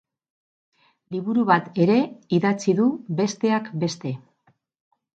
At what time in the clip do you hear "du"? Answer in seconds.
2.83-2.91